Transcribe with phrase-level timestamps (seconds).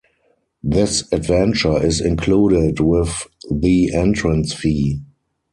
[0.63, 4.99] This adventure is included with the entrance fee.